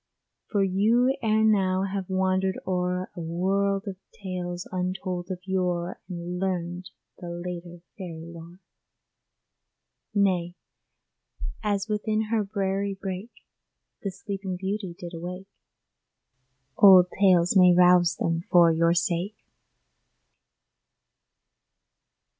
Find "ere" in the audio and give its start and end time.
1.21-1.43